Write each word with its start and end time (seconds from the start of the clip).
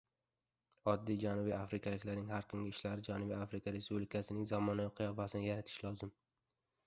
Oddiy 0.91 1.17
janubiy 1.23 1.53
afrikaliklarning 1.57 2.31
har 2.35 2.47
kungi 2.53 2.71
ishlari 2.75 3.05
Janubiy 3.09 3.37
Afrika 3.41 3.73
Respublikasining 3.75 4.47
zamonaviy 4.53 4.95
qiyofasini 5.01 5.49
yaratishi 5.51 5.85
lozim 5.89 6.17